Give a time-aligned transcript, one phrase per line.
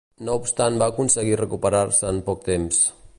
[0.27, 2.85] No obstant va aconseguir recuperar-se en poc temps.